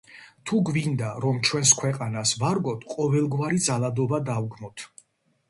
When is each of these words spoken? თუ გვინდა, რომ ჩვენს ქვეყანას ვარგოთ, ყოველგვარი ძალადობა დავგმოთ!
თუ 0.51 0.55
გვინდა, 0.69 1.09
რომ 1.25 1.37
ჩვენს 1.47 1.73
ქვეყანას 1.81 2.33
ვარგოთ, 2.45 2.89
ყოველგვარი 2.95 3.63
ძალადობა 3.69 4.23
დავგმოთ! 4.33 4.89